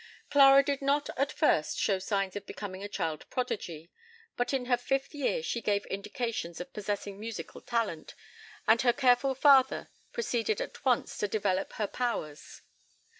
Clara 0.31 0.63
did 0.63 0.81
not 0.81 1.11
at 1.15 1.31
first 1.31 1.77
show 1.77 1.99
signs 1.99 2.35
of 2.35 2.47
becoming 2.47 2.83
a 2.83 2.87
child 2.89 3.29
prodigy, 3.29 3.91
but 4.35 4.51
in 4.51 4.65
her 4.65 4.75
fifth 4.75 5.13
year 5.13 5.43
she 5.43 5.61
gave 5.61 5.85
indications 5.91 6.59
of 6.59 6.73
possessing 6.73 7.19
musical 7.19 7.61
talent, 7.61 8.15
and 8.67 8.81
her 8.81 8.93
careful 8.93 9.35
father 9.35 9.89
proceeded 10.11 10.59
at 10.59 10.83
once 10.83 11.19
to 11.19 11.27
develop 11.27 11.73
her 11.73 11.85
powers. 11.85 12.63